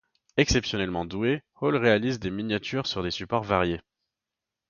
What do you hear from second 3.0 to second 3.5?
des supports